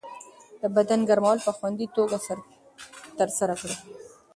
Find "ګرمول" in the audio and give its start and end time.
1.09-1.39